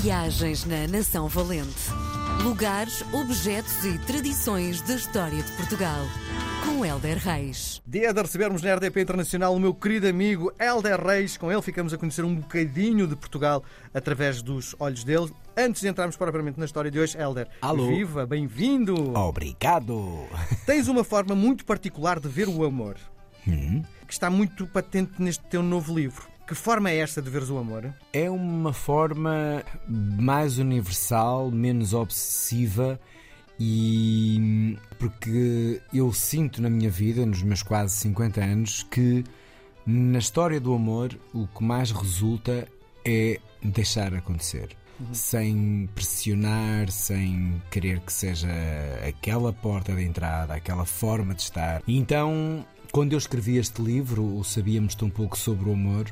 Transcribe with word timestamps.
Viagens 0.00 0.64
na 0.66 0.86
Nação 0.86 1.26
Valente. 1.28 1.90
Lugares, 2.42 3.02
objetos 3.12 3.84
e 3.84 3.98
tradições 4.00 4.80
da 4.82 4.94
história 4.94 5.42
de 5.42 5.50
Portugal. 5.52 6.04
Com 6.64 6.84
Helder 6.84 7.16
Reis. 7.18 7.80
Dia 7.86 8.12
de 8.12 8.20
recebermos 8.20 8.60
na 8.62 8.74
RDP 8.74 9.00
Internacional 9.00 9.54
o 9.54 9.60
meu 9.60 9.72
querido 9.72 10.06
amigo 10.08 10.52
Helder 10.60 11.00
Reis. 11.04 11.36
Com 11.36 11.50
ele 11.50 11.62
ficamos 11.62 11.94
a 11.94 11.98
conhecer 11.98 12.24
um 12.24 12.34
bocadinho 12.34 13.06
de 13.06 13.16
Portugal 13.16 13.64
através 13.94 14.42
dos 14.42 14.74
olhos 14.78 15.02
dele. 15.02 15.30
Antes 15.56 15.80
de 15.80 15.88
entrarmos 15.88 16.16
propriamente 16.16 16.58
na 16.58 16.66
história 16.66 16.90
de 16.90 16.98
hoje, 17.00 17.16
Helder, 17.16 17.48
Alô. 17.62 17.88
viva, 17.88 18.26
bem-vindo! 18.26 19.16
Obrigado! 19.16 20.26
Tens 20.66 20.88
uma 20.88 21.04
forma 21.04 21.34
muito 21.34 21.64
particular 21.64 22.20
de 22.20 22.28
ver 22.28 22.48
o 22.48 22.64
amor, 22.64 22.96
Hum, 23.48 23.82
que 24.06 24.12
está 24.12 24.28
muito 24.28 24.66
patente 24.66 25.22
neste 25.22 25.44
teu 25.44 25.62
novo 25.62 25.94
livro. 25.94 26.26
Que 26.46 26.54
forma 26.54 26.90
é 26.90 26.98
esta 26.98 27.20
de 27.20 27.28
veres 27.28 27.50
o 27.50 27.58
amor? 27.58 27.92
É 28.12 28.30
uma 28.30 28.72
forma 28.72 29.64
mais 29.88 30.58
universal, 30.58 31.50
menos 31.50 31.92
obsessiva 31.92 33.00
e 33.58 34.78
porque 34.96 35.80
eu 35.92 36.12
sinto 36.12 36.62
na 36.62 36.70
minha 36.70 36.88
vida, 36.88 37.26
nos 37.26 37.42
meus 37.42 37.64
quase 37.64 37.94
50 37.94 38.40
anos, 38.40 38.84
que 38.84 39.24
na 39.84 40.20
história 40.20 40.60
do 40.60 40.72
amor 40.72 41.18
o 41.34 41.48
que 41.48 41.64
mais 41.64 41.90
resulta 41.90 42.68
é 43.04 43.40
deixar 43.60 44.14
acontecer. 44.14 44.68
Sem 45.12 45.88
pressionar, 45.96 46.90
sem 46.90 47.60
querer 47.72 48.00
que 48.00 48.12
seja 48.12 48.48
aquela 49.06 49.52
porta 49.52 49.92
de 49.94 50.04
entrada, 50.04 50.54
aquela 50.54 50.84
forma 50.84 51.34
de 51.34 51.42
estar. 51.42 51.82
Então, 51.88 52.64
quando 52.92 53.12
eu 53.12 53.18
escrevi 53.18 53.58
este 53.58 53.82
livro, 53.82 54.38
o 54.38 54.44
Sabíamos 54.44 54.94
tão 54.94 55.10
pouco 55.10 55.36
sobre 55.36 55.68
o 55.68 55.72
amor, 55.72 56.06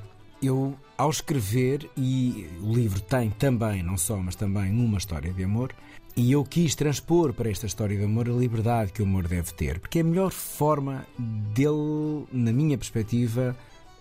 eu, 0.47 0.75
ao 0.97 1.11
escrever, 1.11 1.91
e 1.97 2.49
o 2.63 2.73
livro 2.73 3.01
tem 3.01 3.31
também, 3.31 3.83
não 3.83 3.97
só, 3.97 4.17
mas 4.17 4.37
também 4.37 4.71
uma 4.73 4.99
história 4.99 5.33
de 5.33 5.45
amor, 5.45 5.75
e 6.17 6.31
eu 6.31 6.45
quis 6.45 6.75
transpor 6.75 7.33
para 7.33 7.51
esta 7.51 7.67
história 7.67 7.97
de 7.97 8.05
amor 8.05 8.29
a 8.29 8.33
liberdade 8.33 8.93
que 8.93 9.03
o 9.03 9.05
amor 9.05 9.27
deve 9.27 9.53
ter, 9.53 9.81
porque 9.81 9.99
é 9.99 10.03
a 10.03 10.05
melhor 10.05 10.31
forma 10.31 11.07
dele, 11.19 12.27
na 12.33 12.53
minha 12.53 12.79
perspectiva, 12.79 13.57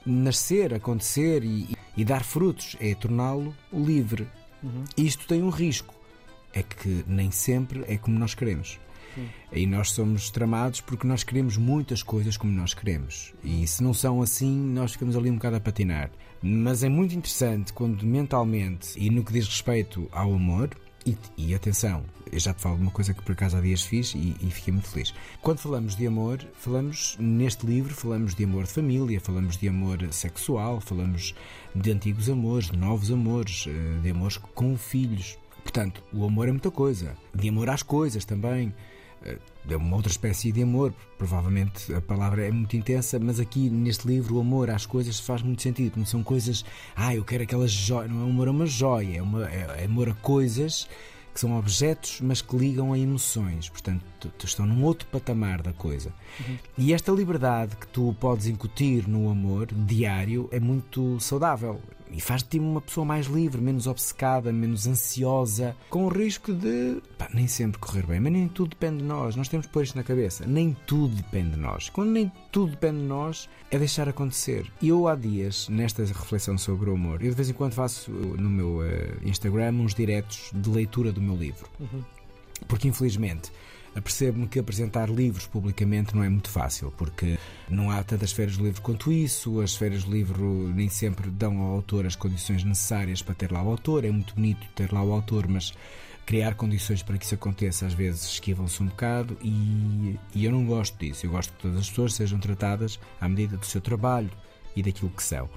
nascer, 0.05 0.73
acontecer 0.73 1.43
e, 1.43 1.75
e 1.97 2.05
dar 2.05 2.23
frutos, 2.23 2.77
é 2.79 2.93
torná-lo 2.93 3.55
livre. 3.71 4.27
Isto 4.95 5.27
tem 5.27 5.41
um 5.41 5.49
risco, 5.49 5.93
é 6.53 6.61
que 6.61 7.03
nem 7.07 7.31
sempre 7.31 7.83
é 7.87 7.97
como 7.97 8.17
nós 8.17 8.35
queremos. 8.35 8.79
E 9.51 9.65
nós 9.67 9.91
somos 9.91 10.29
tramados 10.29 10.81
porque 10.81 11.07
nós 11.07 11.23
queremos 11.23 11.57
muitas 11.57 12.01
coisas 12.01 12.37
como 12.37 12.51
nós 12.51 12.73
queremos. 12.73 13.33
E 13.43 13.65
se 13.67 13.83
não 13.83 13.93
são 13.93 14.21
assim, 14.21 14.51
nós 14.51 14.93
ficamos 14.93 15.15
ali 15.15 15.29
um 15.29 15.35
bocado 15.35 15.57
a 15.57 15.59
patinar. 15.59 16.09
Mas 16.41 16.83
é 16.83 16.89
muito 16.89 17.15
interessante 17.15 17.71
quando 17.71 18.05
mentalmente 18.05 18.99
e 18.99 19.09
no 19.09 19.23
que 19.23 19.31
diz 19.31 19.47
respeito 19.47 20.09
ao 20.11 20.33
amor, 20.33 20.69
e, 21.05 21.17
e 21.37 21.53
atenção, 21.53 22.03
eu 22.31 22.39
já 22.39 22.53
te 22.53 22.61
falo 22.61 22.77
de 22.77 22.81
uma 22.81 22.91
coisa 22.91 23.13
que 23.13 23.21
por 23.21 23.33
acaso 23.33 23.57
há 23.57 23.61
dias 23.61 23.81
fiz 23.81 24.13
e, 24.15 24.35
e 24.41 24.49
fiquei 24.49 24.73
muito 24.73 24.89
feliz. 24.89 25.13
Quando 25.41 25.59
falamos 25.59 25.95
de 25.95 26.07
amor, 26.07 26.39
falamos 26.55 27.17
neste 27.19 27.65
livro, 27.65 27.93
falamos 27.93 28.33
de 28.33 28.43
amor 28.43 28.63
de 28.63 28.71
família, 28.71 29.19
falamos 29.19 29.57
de 29.57 29.67
amor 29.67 29.99
sexual, 30.11 30.79
falamos 30.79 31.35
de 31.75 31.91
antigos 31.91 32.29
amores, 32.29 32.69
de 32.69 32.77
novos 32.77 33.11
amores, 33.11 33.65
eh, 33.67 33.99
de 34.01 34.09
amores 34.09 34.37
com 34.37 34.77
filhos. 34.77 35.37
Portanto, 35.63 36.03
o 36.13 36.25
amor 36.25 36.47
é 36.47 36.51
muita 36.51 36.69
coisa. 36.69 37.15
De 37.33 37.49
amor 37.49 37.69
às 37.69 37.81
coisas 37.81 38.25
também. 38.25 38.73
É 39.69 39.77
uma 39.77 39.95
outra 39.95 40.11
espécie 40.11 40.51
de 40.51 40.61
amor. 40.61 40.93
Provavelmente 41.17 41.93
a 41.93 42.01
palavra 42.01 42.45
é 42.45 42.51
muito 42.51 42.75
intensa, 42.75 43.17
mas 43.17 43.39
aqui 43.39 43.69
neste 43.69 44.05
livro 44.05 44.35
o 44.35 44.41
amor 44.41 44.69
às 44.69 44.85
coisas 44.85 45.19
faz 45.19 45.41
muito 45.41 45.61
sentido. 45.61 45.97
Não 45.97 46.05
são 46.05 46.21
coisas, 46.21 46.65
ah, 46.95 47.15
eu 47.15 47.23
quero 47.23 47.43
aquelas 47.43 47.71
joias. 47.71 48.11
Não 48.11 48.27
é 48.27 48.29
amor 48.29 48.47
a 48.49 48.51
uma 48.51 48.65
joia, 48.65 49.17
é, 49.17 49.21
uma, 49.21 49.49
é 49.49 49.85
amor 49.85 50.09
a 50.09 50.13
coisas 50.15 50.87
que 51.33 51.39
são 51.39 51.57
objetos, 51.57 52.21
mas 52.21 52.41
que 52.41 52.55
ligam 52.55 52.93
a 52.93 52.99
emoções. 52.99 53.67
Portanto, 53.67 54.03
estão 54.43 54.65
num 54.65 54.83
outro 54.83 55.07
patamar 55.07 55.61
da 55.61 55.73
coisa. 55.73 56.13
E 56.77 56.93
esta 56.93 57.11
liberdade 57.11 57.75
que 57.75 57.87
tu 57.87 58.15
podes 58.19 58.45
incutir 58.45 59.07
no 59.07 59.29
amor 59.29 59.67
diário 59.73 60.47
é 60.51 60.59
muito 60.59 61.19
saudável 61.19 61.81
e 62.13 62.21
faz 62.21 62.43
de 62.43 62.49
ti 62.49 62.59
uma 62.59 62.79
pessoa 62.79 63.03
mais 63.03 63.25
livre, 63.25 63.59
menos 63.59 63.87
obcecada, 63.87 64.51
menos 64.53 64.87
ansiosa, 64.87 65.75
com 65.89 66.05
o 66.05 66.09
risco 66.09 66.53
de 66.53 67.01
pá, 67.17 67.27
nem 67.33 67.47
sempre 67.47 67.79
correr 67.79 68.05
bem. 68.05 68.19
Mas 68.19 68.31
nem 68.31 68.47
tudo 68.47 68.69
depende 68.69 68.97
de 68.97 69.03
nós. 69.03 69.35
Nós 69.35 69.47
temos 69.47 69.65
que 69.65 69.73
pôr 69.73 69.83
isto 69.83 69.95
na 69.95 70.03
cabeça. 70.03 70.45
Nem 70.45 70.75
tudo 70.85 71.15
depende 71.15 71.51
de 71.51 71.59
nós. 71.59 71.89
Quando 71.89 72.11
nem 72.11 72.31
tudo 72.51 72.71
depende 72.71 72.99
de 72.99 73.05
nós, 73.05 73.49
é 73.71 73.79
deixar 73.79 74.07
acontecer. 74.07 74.71
E 74.81 74.89
eu 74.89 75.07
há 75.07 75.15
dias, 75.15 75.67
nesta 75.69 76.05
reflexão 76.05 76.57
sobre 76.57 76.89
o 76.89 76.93
amor, 76.93 77.23
eu 77.23 77.29
de 77.29 77.35
vez 77.35 77.49
em 77.49 77.53
quando 77.53 77.73
faço 77.73 78.11
uh, 78.11 78.37
no 78.39 78.49
meu 78.49 78.83
eh, 78.83 79.17
Instagram 79.23 79.73
uns 79.73 79.95
diretos 79.95 80.51
de 80.53 80.69
leitura 80.69 81.11
do 81.11 81.21
meu 81.21 81.35
livro. 81.35 81.67
Porque 82.67 82.87
infelizmente 82.87 83.51
apercebo-me 83.95 84.47
que 84.47 84.59
apresentar 84.59 85.09
livros 85.09 85.47
publicamente 85.47 86.15
não 86.15 86.23
é 86.23 86.29
muito 86.29 86.49
fácil, 86.49 86.91
porque 86.97 87.37
não 87.69 87.91
há 87.91 88.03
tantas 88.03 88.31
feiras 88.31 88.57
de 88.57 88.63
livro 88.63 88.81
quanto 88.81 89.11
isso, 89.11 89.61
as 89.61 89.75
feiras 89.75 90.03
de 90.03 90.11
livro 90.11 90.71
nem 90.73 90.89
sempre 90.89 91.29
dão 91.29 91.59
ao 91.59 91.75
autor 91.75 92.05
as 92.05 92.15
condições 92.15 92.63
necessárias 92.63 93.21
para 93.21 93.35
ter 93.35 93.51
lá 93.51 93.61
o 93.63 93.69
autor, 93.69 94.05
é 94.05 94.11
muito 94.11 94.35
bonito 94.35 94.67
ter 94.75 94.91
lá 94.91 95.03
o 95.03 95.11
autor, 95.11 95.47
mas 95.47 95.73
criar 96.25 96.55
condições 96.55 97.03
para 97.03 97.17
que 97.17 97.25
isso 97.25 97.35
aconteça 97.35 97.85
às 97.85 97.93
vezes 97.93 98.23
esquivam-se 98.23 98.81
um 98.81 98.87
bocado 98.87 99.37
e, 99.41 100.17
e 100.33 100.45
eu 100.45 100.51
não 100.51 100.65
gosto 100.65 100.97
disso, 100.97 101.25
eu 101.25 101.31
gosto 101.31 101.53
que 101.53 101.61
todas 101.61 101.79
as 101.79 101.89
pessoas 101.89 102.13
sejam 102.13 102.39
tratadas 102.39 102.99
à 103.19 103.27
medida 103.27 103.57
do 103.57 103.65
seu 103.65 103.81
trabalho 103.81 104.29
e 104.75 104.83
daquilo 104.83 105.11
que 105.11 105.23
são. 105.23 105.49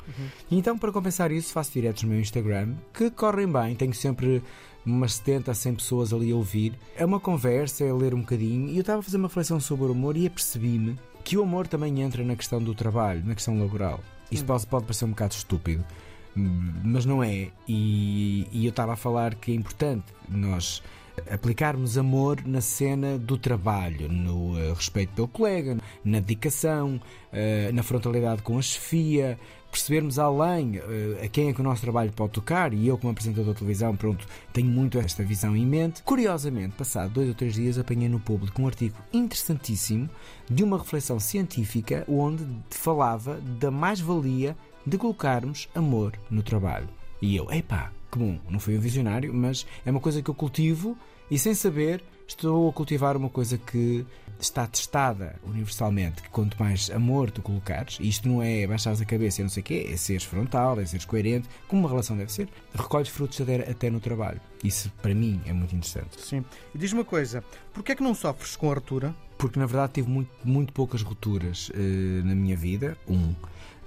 E 0.51 0.57
então, 0.59 0.79
para 0.79 0.93
compensar 0.93 1.33
isso, 1.33 1.53
faço 1.53 1.73
diretos 1.73 2.03
no 2.03 2.11
meu 2.11 2.21
Instagram 2.21 2.75
que 2.93 3.11
correm 3.11 3.51
bem. 3.51 3.75
Tenho 3.75 3.95
sempre 3.95 4.43
umas 4.85 5.15
70 5.15 5.51
a 5.51 5.55
100 5.55 5.75
pessoas 5.75 6.13
ali 6.13 6.31
a 6.31 6.37
ouvir. 6.37 6.75
É 6.97 7.05
uma 7.05 7.19
conversa, 7.19 7.85
é 7.85 7.93
ler 7.93 8.15
um 8.15 8.21
bocadinho. 8.21 8.69
E 8.69 8.77
eu 8.77 8.81
estava 8.81 9.01
a 9.01 9.03
fazer 9.03 9.17
uma 9.17 9.29
reflexão 9.29 9.59
sobre 9.59 9.87
o 9.87 9.91
amor 9.91 10.17
e 10.17 10.27
apercebi-me 10.27 10.97
que 11.25 11.37
o 11.37 11.43
amor 11.43 11.67
também 11.67 12.01
entra 12.03 12.23
na 12.23 12.37
questão 12.37 12.63
do 12.63 12.75
trabalho, 12.75 13.25
na 13.25 13.35
questão 13.35 13.59
laboral. 13.59 14.01
Isto 14.31 14.47
pode, 14.47 14.67
pode 14.67 14.85
parecer 14.85 15.05
um 15.05 15.11
bocado 15.11 15.35
estúpido, 15.35 15.85
mas 16.35 17.05
não 17.05 17.23
é. 17.23 17.49
E, 17.67 18.47
e 18.53 18.65
eu 18.65 18.71
estava 18.71 18.93
a 18.93 18.97
falar 18.97 19.35
que 19.35 19.51
é 19.51 19.55
importante 19.55 20.05
nós 20.29 20.83
aplicarmos 21.31 21.97
amor 21.97 22.43
na 22.45 22.61
cena 22.61 23.19
do 23.19 23.39
trabalho, 23.39 24.09
no 24.09 24.59
eh, 24.59 24.73
respeito 24.73 25.13
pelo 25.15 25.29
colega, 25.29 25.77
na 26.05 26.21
dedicação, 26.21 27.01
eh, 27.33 27.71
na 27.73 27.83
frontalidade 27.83 28.43
com 28.43 28.59
a 28.59 28.63
chefia, 28.63 29.39
percebermos 29.71 30.19
além 30.19 30.77
eh, 30.79 31.25
a 31.25 31.29
quem 31.29 31.49
é 31.49 31.53
que 31.53 31.61
o 31.61 31.65
nosso 31.65 31.83
trabalho 31.83 32.13
pode 32.13 32.33
tocar 32.33 32.73
e 32.73 32.87
eu 32.87 32.97
como 32.97 33.11
apresentador 33.11 33.53
de 33.53 33.59
televisão, 33.59 33.95
pronto, 33.97 34.27
tenho 34.53 34.69
muito 34.69 34.99
esta 34.99 35.23
visão 35.23 35.57
em 35.57 35.67
mente. 35.67 36.03
Curiosamente, 36.03 36.75
passado 36.77 37.13
dois 37.13 37.29
ou 37.29 37.35
três 37.35 37.55
dias 37.55 37.79
apanhei 37.79 38.09
no 38.09 38.21
público 38.21 38.61
um 38.61 38.67
artigo 38.67 38.97
interessantíssimo 39.13 40.09
de 40.51 40.65
uma 40.65 40.79
reflexão 40.79 41.21
científica 41.21 42.05
onde 42.09 42.47
falava 42.71 43.41
da 43.61 43.71
mais-valia 43.71 44.57
de 44.87 44.97
colocarmos 44.97 45.69
amor 45.75 46.13
no 46.31 46.43
trabalho. 46.43 46.89
E 47.21 47.35
eu, 47.35 47.51
epá, 47.51 47.91
bom, 48.19 48.39
não 48.49 48.59
fui 48.59 48.77
um 48.77 48.81
visionário, 48.81 49.33
mas 49.33 49.67
é 49.85 49.91
uma 49.91 50.01
coisa 50.01 50.23
que 50.23 50.31
eu 50.31 50.35
cultivo 50.35 50.97
e 51.31 51.39
sem 51.39 51.55
saber 51.55 52.03
estou 52.27 52.69
a 52.69 52.73
cultivar 52.73 53.17
uma 53.17 53.29
coisa 53.29 53.57
que 53.57 54.05
está 54.41 54.67
testada 54.67 55.37
universalmente, 55.45 56.23
que 56.23 56.29
quanto 56.29 56.59
mais 56.59 56.91
amor 56.91 57.31
tu 57.31 57.41
colocares, 57.41 57.99
e 58.01 58.09
isto 58.09 58.29
não 58.29 58.43
é 58.43 58.67
baixares 58.67 59.01
a 59.01 59.05
cabeça 59.05 59.41
e 59.41 59.45
não 59.45 59.49
sei 59.49 59.63
o 59.63 59.65
quê, 59.65 59.89
é 59.91 59.97
seres 59.97 60.25
frontal, 60.25 60.79
é 60.79 60.85
seres 60.85 61.07
coerente, 61.07 61.49
como 61.69 61.83
uma 61.83 61.89
relação 61.89 62.17
deve 62.17 62.33
ser, 62.33 62.49
recolhes 62.75 63.09
frutos 63.09 63.41
até, 63.41 63.89
no 63.89 64.01
trabalho. 64.01 64.41
Isso 64.63 64.93
para 65.01 65.15
mim 65.15 65.41
é 65.47 65.53
muito 65.53 65.75
interessante. 65.75 66.21
Sim. 66.21 66.45
E 66.75 66.79
diz-me 66.79 67.01
uma 67.01 67.05
coisa, 67.05 67.43
porquê 67.73 67.93
é 67.93 67.95
que 67.95 68.03
não 68.03 68.15
sofres 68.15 68.57
com 68.57 68.71
a 68.71 68.75
ruptura? 68.75 69.15
Porque 69.39 69.59
na 69.59 69.67
verdade 69.67 69.95
tive 69.95 70.09
muito, 70.09 70.31
muito 70.45 70.73
poucas 70.73 71.03
rupturas 71.03 71.71
eh, 71.75 72.23
na 72.25 72.35
minha 72.35 72.57
vida. 72.57 72.97
Um. 73.09 73.35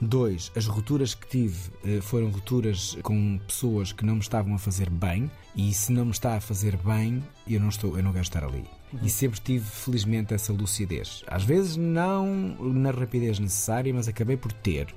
Dois, 0.01 0.49
as 0.55 0.65
rupturas 0.65 1.13
que 1.13 1.27
tive 1.27 1.57
eh, 1.83 1.99
foram 2.01 2.29
rupturas 2.29 2.97
com 3.03 3.37
pessoas 3.47 3.91
que 3.91 4.05
não 4.05 4.13
me 4.15 4.21
estavam 4.21 4.53
a 4.55 4.57
fazer 4.59 4.89
bem. 4.89 5.29
E 5.55 5.73
se 5.73 5.91
não 5.91 6.05
me 6.05 6.11
está 6.11 6.35
a 6.37 6.39
fazer 6.41 6.77
bem, 6.77 7.21
eu 7.47 7.59
não, 7.59 7.67
estou, 7.69 7.97
eu 7.97 8.03
não 8.03 8.11
quero 8.11 8.23
estar 8.23 8.43
ali. 8.43 8.63
E 9.03 9.09
sempre 9.09 9.39
tive, 9.41 9.65
felizmente, 9.65 10.33
essa 10.33 10.53
lucidez. 10.53 11.23
Às 11.27 11.43
vezes 11.43 11.75
não 11.75 12.25
na 12.73 12.91
rapidez 12.91 13.39
necessária, 13.39 13.93
mas 13.93 14.07
acabei 14.07 14.37
por 14.37 14.51
ter. 14.53 14.87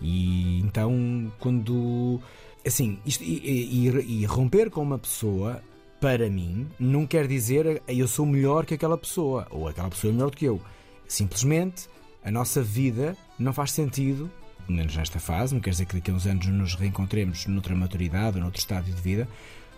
E 0.00 0.60
então, 0.60 1.32
quando. 1.38 2.20
Assim, 2.66 2.98
isto, 3.04 3.22
e, 3.24 3.88
e- 3.88 4.20
e 4.22 4.24
romper 4.24 4.70
com 4.70 4.82
uma 4.82 4.98
pessoa 4.98 5.62
para 6.04 6.28
mim, 6.28 6.68
não 6.78 7.06
quer 7.06 7.26
dizer 7.26 7.82
eu 7.88 8.06
sou 8.06 8.26
melhor 8.26 8.66
que 8.66 8.74
aquela 8.74 8.98
pessoa 8.98 9.46
ou 9.50 9.66
aquela 9.66 9.88
pessoa 9.88 10.10
é 10.10 10.12
melhor 10.12 10.30
do 10.30 10.36
que 10.36 10.44
eu. 10.44 10.60
Simplesmente 11.08 11.88
a 12.22 12.30
nossa 12.30 12.62
vida 12.62 13.16
não 13.38 13.54
faz 13.54 13.72
sentido, 13.72 14.30
pelo 14.66 14.76
menos 14.76 14.94
nesta 14.94 15.18
fase, 15.18 15.54
não 15.54 15.62
quer 15.62 15.70
dizer 15.70 15.86
que 15.86 15.94
daqui 15.94 16.10
a 16.10 16.14
uns 16.14 16.26
anos 16.26 16.46
nos 16.48 16.74
reencontremos 16.74 17.46
noutra 17.46 17.74
maturidade 17.74 18.36
ou 18.36 18.42
noutro 18.42 18.60
estádio 18.60 18.92
de 18.92 19.00
vida. 19.00 19.26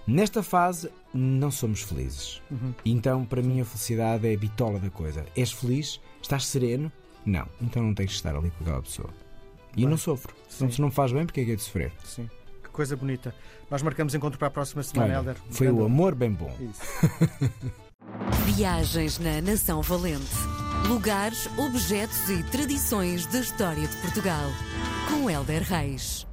Nesta 0.04 0.42
fase 0.42 0.90
não 1.14 1.52
somos 1.52 1.82
felizes. 1.82 2.42
Então, 2.84 3.24
para 3.24 3.40
mim, 3.40 3.60
a 3.60 3.64
felicidade 3.64 4.26
é 4.26 4.34
a 4.34 4.36
bitola 4.36 4.80
da 4.80 4.90
coisa. 4.90 5.24
És 5.36 5.52
feliz? 5.52 6.00
Estás 6.20 6.44
sereno? 6.46 6.90
Não. 7.24 7.46
Então 7.62 7.84
não 7.84 7.94
tens 7.94 8.10
que 8.10 8.16
estar 8.16 8.34
ali 8.34 8.50
com 8.50 8.64
aquela 8.64 8.82
pessoa. 8.82 9.10
E 9.76 9.84
eu 9.84 9.88
não 9.88 9.96
sofro. 9.96 10.34
Então, 10.56 10.68
se 10.72 10.80
não 10.80 10.88
me 10.88 10.94
faz 10.94 11.12
bem, 11.12 11.24
porque 11.24 11.42
é 11.42 11.44
que 11.44 11.52
é 11.52 11.54
de 11.54 11.62
sofrer? 11.62 11.92
Sim. 12.02 12.28
Coisa 12.76 12.94
bonita. 12.94 13.34
Nós 13.70 13.80
marcamos 13.80 14.14
encontro 14.14 14.38
para 14.38 14.48
a 14.48 14.50
próxima 14.50 14.82
semana, 14.82 15.14
Olha, 15.14 15.16
Helder. 15.30 15.36
foi 15.50 15.70
o 15.70 15.82
amor 15.82 16.14
bem 16.14 16.30
bom. 16.30 16.54
Isso. 16.60 16.82
Viagens 18.44 19.18
na 19.18 19.40
Nação 19.40 19.80
Valente. 19.80 20.36
Lugares, 20.86 21.48
objetos 21.56 22.28
e 22.28 22.42
tradições 22.42 23.24
da 23.26 23.40
história 23.40 23.88
de 23.88 23.96
Portugal. 23.96 24.50
Com 25.08 25.30
Helder 25.30 25.62
Reis. 25.62 26.25